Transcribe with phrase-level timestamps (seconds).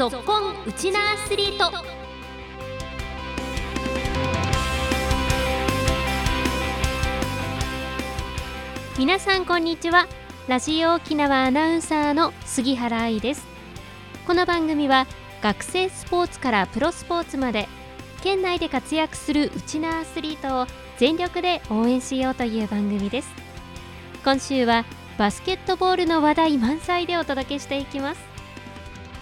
[0.00, 1.70] ぞっこんウチナアスリート。
[8.98, 10.06] 皆さんこんにちは。
[10.48, 13.46] ラジオ沖縄アナウンサーの杉原愛です。
[14.26, 15.06] この番組は
[15.42, 17.68] 学生スポーツからプロスポーツまで
[18.22, 23.28] 県内で活躍するウチナアスリートを全力で応援しようという番組です。
[24.24, 24.86] 今週は
[25.18, 28.29] バスケットボールの話題満載でお届けしていきます。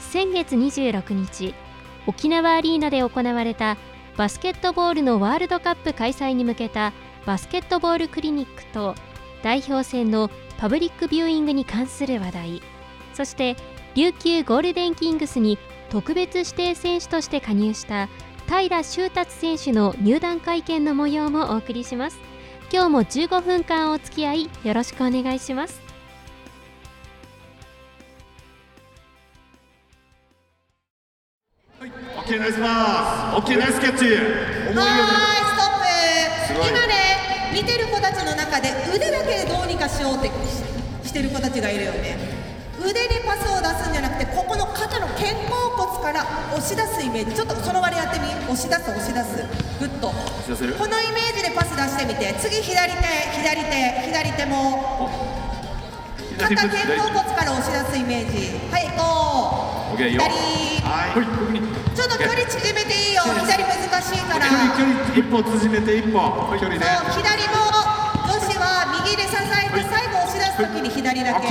[0.09, 1.55] 先月26日
[2.07, 3.77] 沖縄アリーナで行われた
[4.17, 6.93] バスケットボールのワールドカップ開催に向けた
[7.27, 8.95] バスケットボールクリニックと
[9.43, 12.63] 代表戦のパブリックビューイングに関する話題
[13.13, 13.57] そして
[13.95, 15.59] 琉球ゴールデンキングスに
[15.91, 18.09] 特別指定選手として加入した
[18.49, 22.19] 平修達選手の入団会見の模様もお送りします。
[22.73, 25.88] 今日も15分間お付き合いよろしくお願いします。
[32.29, 34.05] OK ナイスパス OK ナイスキャッチ。
[34.05, 36.69] はいストップ。
[36.69, 40.29] 今ね見てる子たちの中で腕だけでどうにかしようって
[41.09, 42.19] してる子たちがいるよね。
[42.85, 46.21] 腕でパスを出すんじゃなくてここの肩の肩甲骨から
[46.53, 47.35] 押し出すイメージ。
[47.35, 48.27] ちょっとその場でやってみ。
[48.45, 49.49] 押し出す押し出す。
[49.81, 50.13] グッと。
[50.13, 52.35] このイメージでパス出してみて。
[52.45, 52.99] 次左手
[53.41, 55.09] 左手左手も。
[56.37, 56.77] 肩肩甲
[57.09, 58.53] 骨から押し出すイメージ。
[58.69, 59.97] はいこう。
[59.97, 60.29] 左
[61.99, 63.23] ちょっと距離縮めていいよ。
[63.43, 64.47] 左難しいから。
[64.47, 66.21] 距離距離一歩縮めて一歩
[66.57, 67.59] 距離ね左も
[68.23, 71.49] 女子は右で支えて最後押し出す時に左だけ。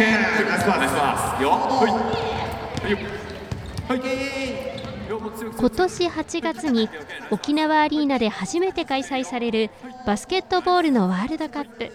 [5.58, 6.90] 今年8月に
[7.30, 9.70] 沖縄アリーナで初めて開催される
[10.06, 11.92] バスケットボールのワールドカップ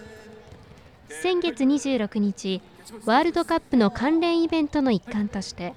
[1.09, 2.63] 先月26日
[3.05, 5.75] ワールドカップの関連イベントの一環として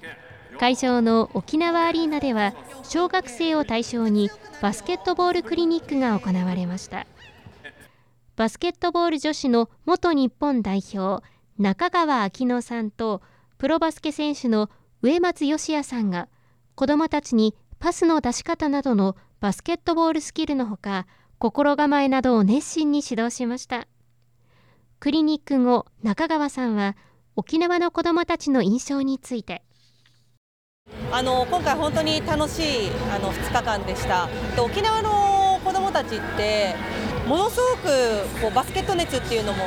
[0.58, 4.30] 会場の沖縄アリーナでは小学生を対象に
[4.62, 7.06] バスケットボールクリニックが行われました。
[8.36, 11.24] バスケットボール女子の元日本代表
[11.58, 13.22] 中川明乃さんと
[13.58, 14.68] プロバスケ選手の
[15.02, 16.28] 植松義也さんが
[16.74, 21.06] 子どもたちにパスの出し方などのバスケットボールスキルのほか
[21.38, 23.86] 心構えなどを熱心に指導しました。
[25.00, 26.96] クリニック後中川さんは
[27.36, 29.62] 沖縄の子どもたちの印象について
[31.16, 34.28] あの今回本当に楽しいあの2日間でした。
[34.58, 36.74] 沖縄の子どもたちって
[37.26, 39.64] ものすごくこうバスケット熱っていうのも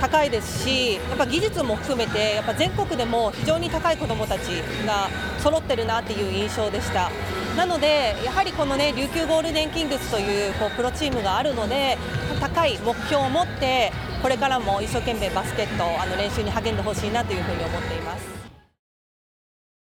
[0.00, 4.42] 高いですしやっぱ技術も含めてやっぱ全国でも非常に高い子どもたち
[4.86, 5.08] が
[5.40, 7.10] 揃ってるなっていう印象でした。
[7.56, 11.98] なのでやはりこのね琉球ゴールデンキングスというこうプロチームがあるので
[12.40, 13.92] 高い目標を持って
[14.22, 18.41] これからも一生懸命バスケットあの練習に励んでほしいなというふうに思っています。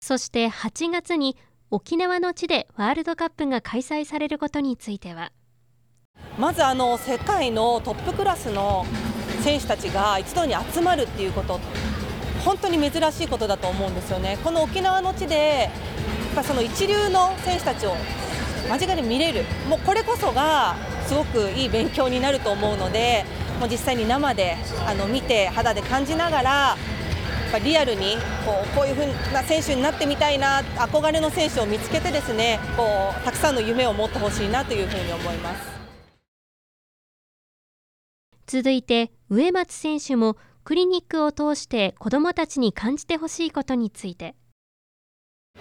[0.09, 1.37] そして8月に
[1.71, 5.33] 沖縄の地でワールドカップが開催されることについては。
[6.39, 8.87] まずあの世界のトップクラスの
[9.43, 11.61] 選手たちが一堂に集まるっていうこと。
[12.43, 14.39] 本当に珍しいことだと思うんですよね。
[14.43, 17.95] この沖縄の地でやっぱその一流の選手たちを
[18.71, 19.45] 間近で見れる。
[19.69, 20.75] もうこれこそが
[21.07, 23.27] すごくいい勉強になると思うので
[23.61, 26.77] もう実際に生であの見て肌で感じながら
[27.51, 35.79] ぱリアルにこうこういうふうな選手になってみたいな憧れの選手を見つけてですねこうたくさんの夢を持ってほしいなというふうに思います。
[38.47, 44.35] 続いて植松選手もクリニックを通して子どもたちに感じてほしいことについて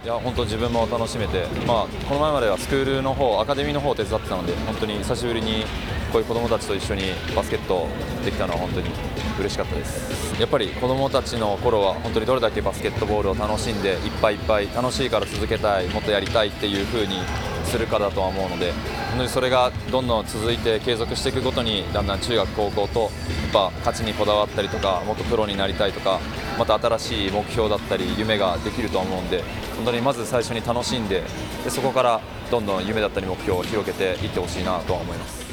[0.04, 5.64] いや本当自分も楽しめて、まあ、この前まではスクールの方アカデミーの方を手伝ってたので本当に久しぶりに
[6.12, 7.02] こういう子どもたちと一緒に
[7.34, 7.86] バスケット
[8.24, 8.90] できたのは本当に
[9.38, 10.40] 嬉しかったです。
[10.40, 17.18] やっぱり子どもたちの頃は本当にどれだけバスケットボールを楽しんでいっぱいいっぱい楽しいから続けたいもっとやりたいっていう風に
[17.64, 18.72] するかだとは思うので
[19.10, 23.10] 本当にそれがどんどん続いて継続していくごとにだんだん中学高校とやっ
[23.52, 26.20] ぱ勝ちにこだわったりとかもっとプロになりたいとか
[26.58, 29.42] また新しい目標だったり夢ができると思うんで
[29.76, 31.22] 本当にまず最初に楽しんで
[31.64, 35.47] でそこからどんどん夢だったり目標を広げていってほしいなとは思います。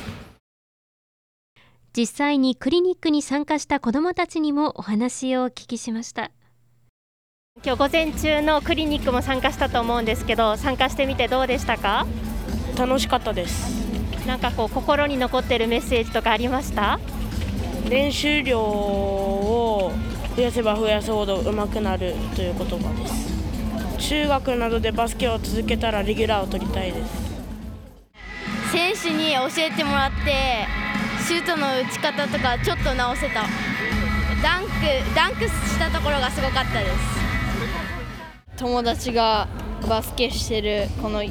[1.98, 6.30] 実際にクリニックに参加した子どもたちにもお話をお聞きしました。
[7.64, 12.06] 今日午前中のクリニックも参加したと思うんですけど参加してみてどうでしたか？
[12.78, 14.28] 楽しかったです。
[14.28, 17.00] なんかこう心に残ってるメッセージとかありました？
[17.90, 19.94] 練習量を
[20.36, 24.10] 増やせば増やすほど上手くなるという言葉です。
[24.10, 27.24] 中学などでバスケを続けたらレギュラーを取りたいです。
[28.74, 30.68] 選手に教えてもらって
[31.26, 33.46] シュートの打ち方とかちょっと直せた。
[34.44, 34.70] ダンク
[35.16, 36.96] ダンクしたところがすごかったです。
[38.58, 39.48] 友達が
[39.90, 41.24] バスケしてるこの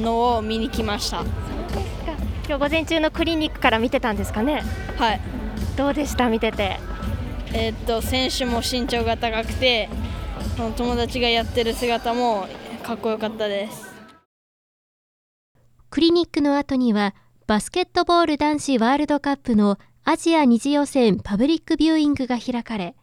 [0.00, 1.24] のを見に来ました。
[2.46, 4.62] 今日午前中のクリニックから見てたんですかね。
[4.96, 5.20] はい。
[5.76, 6.28] どうでした？
[6.28, 6.78] 見てて。
[7.52, 9.88] えー、っと選手も身長が高くて
[10.76, 12.46] 友達がやってる姿も
[12.84, 13.92] かっこよかったです。
[15.90, 22.96] クリニックの後にはバスケットボール男子ワールドカップのアジア二次予選パブリックビューイングが開かれ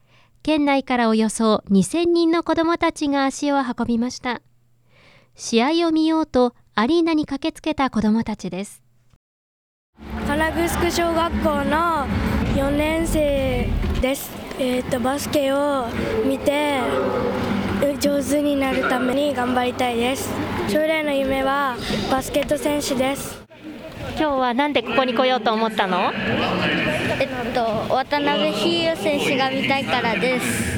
[0.43, 4.41] 県内からおよそ2000人の子どもたちが足を運びました。
[5.35, 8.83] 試合を見ようとアリーナに駆けつけた子どもたちです。
[10.27, 12.05] 金城小学校の
[12.57, 13.69] 4年生
[14.01, 14.29] です、
[14.59, 15.87] えーと、とバスケを
[16.25, 16.81] 見て
[18.01, 20.29] 上手になるために頑張りたいです。
[20.67, 21.77] 将来の夢は
[22.11, 23.41] バスケット選手です。
[24.15, 26.11] 今日はなんでここに来ようと思ったの？
[27.19, 30.73] えっと渡辺比喩選手が見たいからです。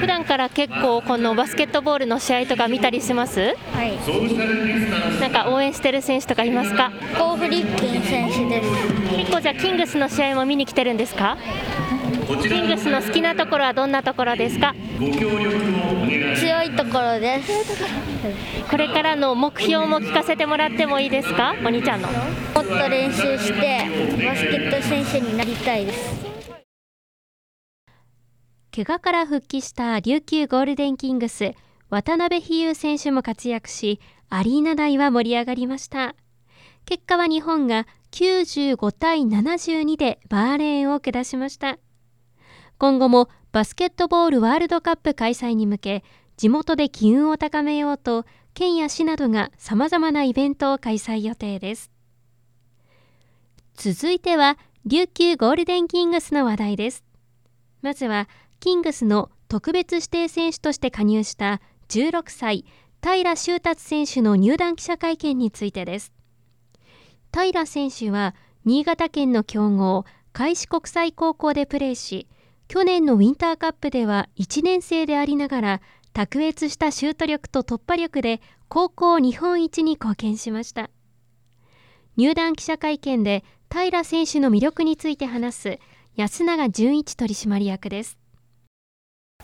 [0.00, 3.40] 普段から結構このバスケットボールの試合とか見たりします？
[3.72, 3.98] はい。
[5.20, 6.90] なんか応援してる選手とかいますか？
[7.18, 8.70] コーフリッピン選手です。
[9.16, 11.36] 結構じゃあキングスの試合も見に来てるんですか？
[12.48, 14.58] キングスの好きなところはどんなところです。
[14.58, 17.52] か強いところです。
[18.70, 21.54] これからの目標も聞かせてもらってもいいですか？
[21.64, 22.08] お兄ちゃんの。
[22.08, 23.86] もっと練習して
[24.24, 26.20] バスケット選手になりたいです。
[28.72, 31.54] 怪我から復帰した琉球ゴールデンキングス
[31.88, 36.14] 渡辺比喩選手も活躍しアリーナ内は盛り上がりました。
[36.86, 41.78] 結果は日本が95対72でバーレーンを下しました
[42.80, 46.04] 今後もバスケットボールワールドカップ開催に向け
[46.38, 48.24] 地元で機運を高めようと
[48.54, 51.90] 県や市などがさまざまなイベントを開催予定です。
[53.74, 54.56] 続いては
[54.86, 57.04] 琉球ゴールデンキングスの話題です。
[57.82, 58.30] まずは
[58.60, 61.60] キングスの特別指定選手として加入した
[61.90, 62.64] 16歳
[63.02, 66.14] 平修達選手の入団記者会見についてです。
[67.30, 68.34] 平選手は
[68.64, 72.26] 新潟県の強豪開志国際高校でプレーし
[72.70, 75.80] 去年のウィンターカップでは1年生でありながら
[76.12, 80.88] 卓越したシュート力と突破力で高校日本一に貢献しました。
[82.16, 85.78] 入団記者会見で平選手の魅力について話す
[86.14, 88.16] 安永純一取締役です。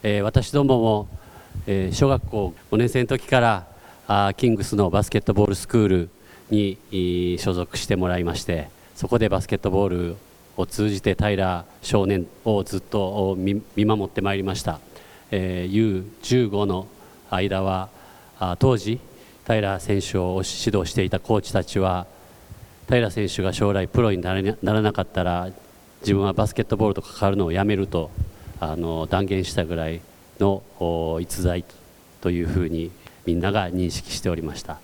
[0.04, 1.08] えー、私どもも、
[1.66, 3.66] えー、小学校5年生の時から
[4.06, 6.10] あキングスのバスケットボールスクール
[6.50, 10.16] に所属してもらいましてそこでバスケットボール
[10.56, 14.80] を通じて平少年をずっと見守ってまいりました、
[15.30, 16.86] えー、U15 の
[17.30, 17.88] 間は
[18.38, 19.00] あ当時
[19.46, 22.06] 平選手を指導していたコーチたちは
[22.88, 25.50] 平選手が将来プロにならなかったら
[26.00, 28.10] 自分はバスケットボールと関わるのをやめると
[28.60, 30.00] あの断言したぐらい
[30.38, 30.62] の
[31.20, 31.64] 逸材
[32.20, 32.90] というふうに
[33.24, 34.78] みんなが認識しておりました。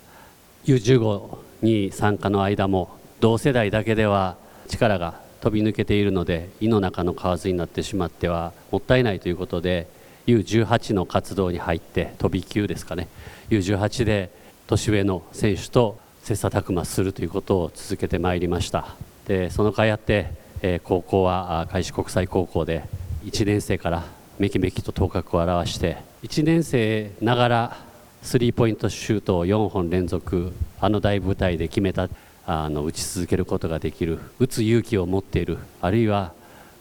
[0.64, 4.36] U15 に参加の間も同世代だけでは
[4.69, 9.89] 力が飛び抜けているので胃の中の蛙になってしまってはもったいないということで
[10.29, 13.09] U18 の活動に入って飛び級ですかね。
[13.50, 14.31] U18 で
[14.69, 18.94] 年上の選手と切磋琢磨するということを続けてまいりました。
[19.27, 20.31] でその甲斐あって、
[20.62, 22.85] え、高校は開志国際高校で
[23.25, 24.05] 1年生から
[24.39, 27.77] めきめきと頭角を現して1年生ながら
[28.22, 32.08] スリーポイントシュートを4本連続あの大舞台で決めた。
[32.46, 36.32] あの打ち続けることができる打つ勇気を持っているあるいは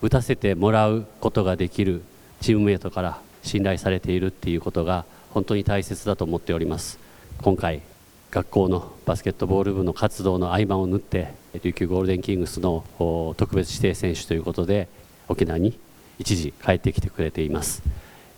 [0.01, 2.01] 打たせてもらうことができる
[2.39, 6.99] チームメートから信頼されているっていうことが本当に大切だと思っております。
[7.41, 7.81] 今回
[8.31, 12.83] 学校のバスケットボール部の活動の合間を縫って琉球ゴールデンキングスの
[13.37, 14.87] 特別指定選手ということで
[15.27, 15.77] 沖縄に
[16.17, 17.83] 一時帰ってきてくれています。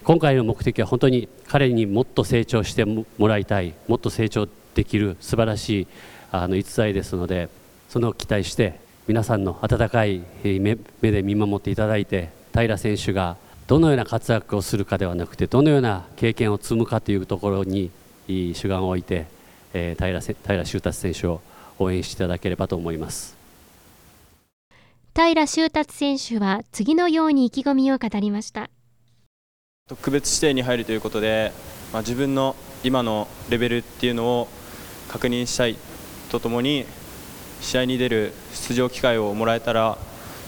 [0.04, 5.88] 今回の目的は本当に彼にもっと成長してもらいたいもっと成長できる素晴らしい
[6.34, 7.48] あの逸材ですので
[7.90, 13.38] その期待して皆さんの温かい目で見守っていただいて平選手が
[13.68, 17.92] どのような活躍をするかではなくてどのような経験を積むかというところに
[18.28, 19.28] 主眼を置いて、
[19.76, 21.42] えー、平平修達選手を
[21.78, 23.38] 応援していただければと思います。
[25.16, 28.72] 平修達選手は次のように意気込みを語りました
[29.88, 31.52] 特別指定に入るということで、
[31.92, 34.48] まあ、自分の今のレベルっていうのを
[35.10, 35.78] 確認したい
[36.34, 36.88] とともに
[37.62, 40.00] 試合に出る出場機会をもらえたら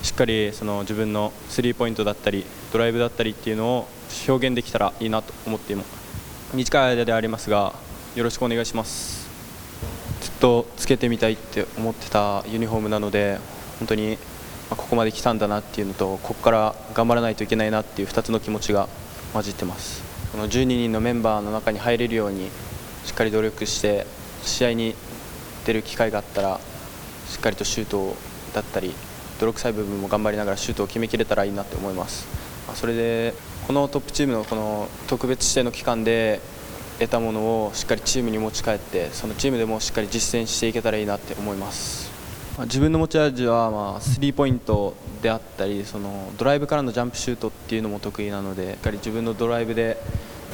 [0.02, 3.88] しっかりその自分のスリーポイントだったりドライブだったりっていうのを
[4.28, 6.56] 表現できたらいいなと思っています。
[6.56, 7.72] 短い間でありますが
[8.16, 9.30] よろしくお願いします。
[10.22, 13.38] ずっとつけてみたいって思ってたユニフォームなので
[13.78, 14.18] 本当に
[14.72, 18.90] ここまで来たんだなっていうのとここから頑張らないといけないなっていう2つの気持ちが
[19.34, 20.02] 混じってます。
[20.32, 22.50] この12人のメンバーの中に入れるように
[23.06, 24.08] しっかり努力して
[24.42, 24.96] 試合に
[25.66, 26.60] 出る機会があったら
[27.28, 28.16] しっかりとシュート
[28.54, 28.94] だったり
[29.40, 32.28] 泥臭い部分も頑張りながらシュートを決めきれたらいいなって思います。
[32.76, 33.34] それで
[33.68, 36.40] このトップチームのこの特別指定の期間で
[37.00, 42.12] 得たものをしっかりチームに持ち帰ってそのチームでもしっかり実践していけたらいいなって思います。
[42.58, 49.98] 自分の持ち味はまあスリーポイントであったりそのドライブからのジャンプシュートっていうのも得意なのでしっかり自分のドライブで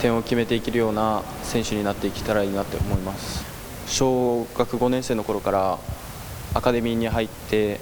[0.01, 3.50] 点を決めていけるような選手になっていけたらいいなって思います。
[3.91, 5.77] 小学5年生の頃から
[6.53, 7.77] アカデミーに入って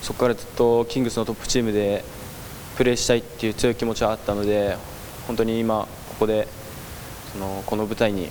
[0.00, 2.02] そこからずっとキングスのトップチームで
[2.78, 4.78] プレーしたいっていう強い気持ちはあったので
[5.26, 6.48] 本当に今、ここで
[7.32, 8.30] そのこの舞台に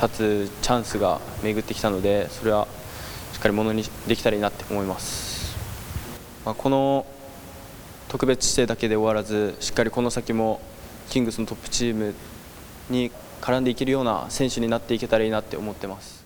[0.00, 2.68] 立つチャンスが巡ってきたのでそれは
[3.32, 5.56] しっかりものにできたらいいなって思います、
[6.46, 7.04] まあ、この
[8.08, 10.60] 特別指定だけで終わらずしっかりこの先も
[11.08, 12.14] キングスのトップチーム
[12.88, 13.10] に
[13.40, 16.19] 絡んでいけるような選手になっていけたらいいなって思ってます。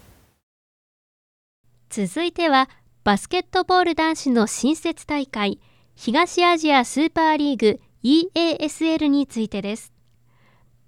[1.96, 2.68] 続いては
[3.04, 5.60] バスケットボール男子の新設大会
[5.94, 9.92] 東アジアスーパーリーグ EASL についてです。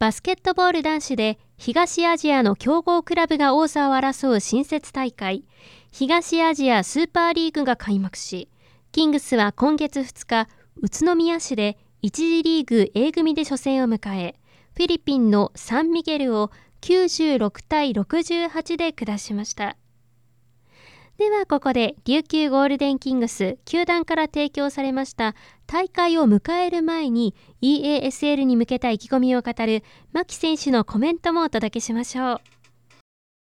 [0.00, 5.44] バスケットボール男子で東アジアの強豪クラブが王座を争う新設大会
[5.92, 8.50] 東アジアスーパーリーグが開幕し
[8.90, 10.48] キングスは今月2日
[10.82, 14.34] 宇都宮市で1次リーグ A 組で初戦を迎え
[14.74, 19.76] フィリピンのサンミゲルを96対68で下しました。
[21.18, 25.34] ではここで琉球ゴールデンキングス球団から提供されました
[25.66, 29.82] 大会を迎える前に EASL に向けた意気込みを語る
[30.12, 32.40] 牧選手のコメントもお届けしましょう。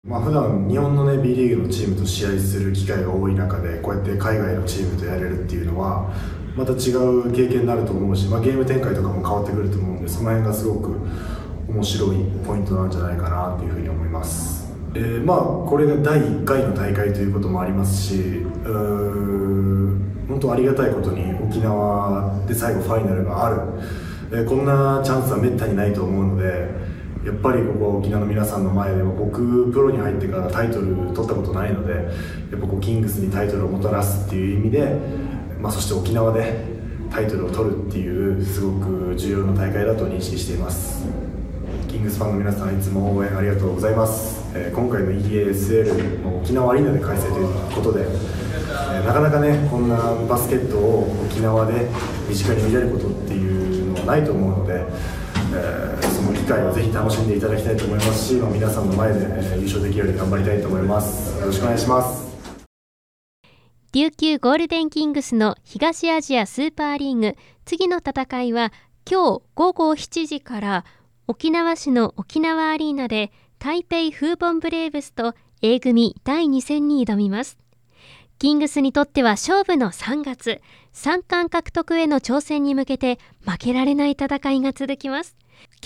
[0.04, 6.10] まあ普段日本の、ね、B リーグのチームと試合する機会が多い中でこうやって海外のチームとやれるっていうのは
[6.56, 10.96] また違う経験になると思うし、まあ、ゲーム展開とかも変わってくると思うんでその辺がすごく
[11.68, 14.59] 面白いポイントなんじゃないかなというふうに思います。
[14.94, 23.60] えー、まあこれが第1回の大会ということもありますし本当ありがたいことに沖縄で最後ファイナルがある、
[24.32, 26.68] えー、こんなチャンスはめったにないと思うので
[27.24, 34.96] やっぱりここ沖縄の皆さんの前では僕プロに入ってからタイトル取ったことないのでやっぱこうキングスにタイトルをもたらすっていう意味で、
[35.60, 36.64] まあ、そして沖縄で
[37.10, 41.04] タイトルを取るっていうすごく重要な大会だと認識しています。
[41.88, 44.39] キングスファンの皆さんいつも応援ありがとうございます。
[44.52, 49.96] えー、今回の EASL の沖縄アリーナで開催ということで、えー、なかなかねこんな
[50.28, 51.88] バスケットを沖縄で
[52.28, 54.84] 身近に見れることっていうのはないと思うので、
[55.54, 61.38] えー、その機会をぜひ楽しんでいただきたいと思いますし、まあ、皆さんの前で、え優勝できるように頑張りたいと思います。
[61.38, 62.30] よろしくお願いします。
[63.92, 68.72] 琉球ゴールデンキングスの東アジアスーパーリーグ次の戦いは
[69.08, 70.84] 今日午後7時から
[71.26, 77.58] 沖縄市の沖縄アリーナで台北フーボンブレーブスと A 組第2戦に挑みます。
[78.38, 80.62] キングスにとっては勝負の3月、
[80.94, 85.36] 三冠獲得への挑戦に向けて負けられない戦いが続きます。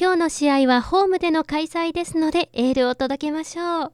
[0.01, 3.93] 今日の試合はホームでの開催ですのでエールを届けましょう。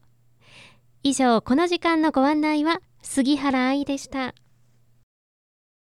[1.03, 4.35] 以上、この時間のご案内は杉原愛でした。